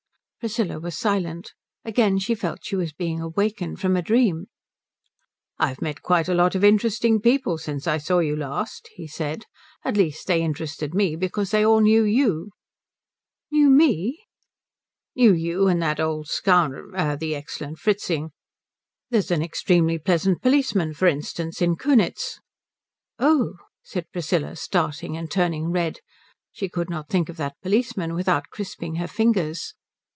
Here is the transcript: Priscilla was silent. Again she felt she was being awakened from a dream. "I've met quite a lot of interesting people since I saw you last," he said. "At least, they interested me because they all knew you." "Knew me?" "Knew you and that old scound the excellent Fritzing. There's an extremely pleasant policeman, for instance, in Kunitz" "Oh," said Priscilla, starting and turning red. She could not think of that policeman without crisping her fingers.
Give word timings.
Priscilla 0.43 0.79
was 0.79 0.97
silent. 0.97 1.53
Again 1.85 2.17
she 2.17 2.33
felt 2.33 2.65
she 2.65 2.75
was 2.75 2.93
being 2.93 3.21
awakened 3.21 3.79
from 3.79 3.95
a 3.95 4.01
dream. 4.01 4.47
"I've 5.59 5.83
met 5.83 6.01
quite 6.01 6.27
a 6.27 6.33
lot 6.33 6.55
of 6.55 6.63
interesting 6.63 7.21
people 7.21 7.59
since 7.59 7.85
I 7.85 7.99
saw 7.99 8.17
you 8.17 8.35
last," 8.35 8.89
he 8.95 9.05
said. 9.05 9.43
"At 9.85 9.97
least, 9.97 10.25
they 10.25 10.41
interested 10.41 10.95
me 10.95 11.15
because 11.15 11.51
they 11.51 11.63
all 11.63 11.79
knew 11.79 12.01
you." 12.03 12.49
"Knew 13.51 13.69
me?" 13.69 14.17
"Knew 15.15 15.31
you 15.31 15.67
and 15.67 15.79
that 15.83 15.99
old 15.99 16.25
scound 16.25 16.73
the 17.19 17.35
excellent 17.35 17.77
Fritzing. 17.77 18.31
There's 19.11 19.29
an 19.29 19.43
extremely 19.43 19.99
pleasant 19.99 20.41
policeman, 20.41 20.93
for 20.95 21.05
instance, 21.07 21.61
in 21.61 21.75
Kunitz" 21.75 22.39
"Oh," 23.19 23.57
said 23.83 24.11
Priscilla, 24.11 24.55
starting 24.55 25.15
and 25.15 25.29
turning 25.29 25.69
red. 25.71 25.99
She 26.51 26.67
could 26.67 26.89
not 26.89 27.09
think 27.09 27.29
of 27.29 27.37
that 27.37 27.61
policeman 27.61 28.15
without 28.15 28.45
crisping 28.49 28.95
her 28.95 29.07
fingers. 29.07 29.75